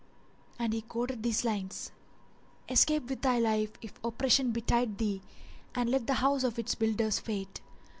And 0.57 0.73
he 0.73 0.81
quoted 0.81 1.21
these 1.21 1.45
lines:— 1.45 1.91
"Escape 2.67 3.07
with 3.07 3.21
thy 3.21 3.37
life, 3.37 3.69
if 3.83 4.03
oppression 4.03 4.49
betide 4.51 4.97
thee, 4.97 5.21
* 5.47 5.75
And 5.75 5.91
let 5.91 6.07
the 6.07 6.15
house 6.15 6.43
of 6.43 6.57
its 6.57 6.73
builder's 6.73 7.19
fate! 7.19 7.61